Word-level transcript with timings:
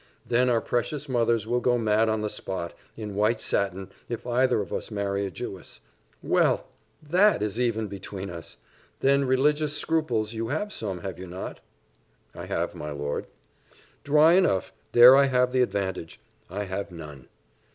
Then 0.25 0.49
our 0.49 0.61
precious 0.61 1.07
mothers 1.07 1.45
will 1.45 1.59
go 1.59 1.77
mad 1.77 2.09
on 2.09 2.21
the 2.21 2.27
spot, 2.31 2.73
in 2.97 3.13
white 3.13 3.39
satin, 3.39 3.91
if 4.09 4.25
either 4.25 4.59
of 4.59 4.73
us 4.73 4.89
marry 4.89 5.27
a 5.27 5.29
Jewess. 5.29 5.79
Well! 6.23 6.65
that 7.03 7.43
is 7.43 7.59
even 7.59 7.85
between 7.87 8.31
us. 8.31 8.57
Then 9.01 9.25
religious 9.25 9.77
scruples 9.77 10.33
you 10.33 10.47
have 10.47 10.73
some, 10.73 11.01
have 11.01 11.19
not 11.19 11.57
you?" 12.33 12.41
"I 12.41 12.47
have, 12.47 12.73
my 12.73 12.89
lord." 12.89 13.27
"Dry 14.03 14.33
enough 14.33 14.73
there 14.91 15.15
I 15.15 15.25
have 15.25 15.51
the 15.51 15.61
advantage 15.61 16.19
I 16.49 16.63
have 16.63 16.89
none. 16.91 17.27